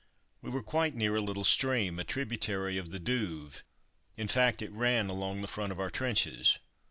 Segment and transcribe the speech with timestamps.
[0.41, 3.61] We were quite near a little stream, a tributary of the Douve,
[4.17, 6.57] in fact it ran along the front of our trenches.